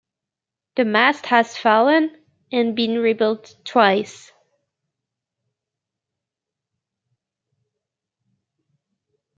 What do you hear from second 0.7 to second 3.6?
The mast has fallen and been rebuilt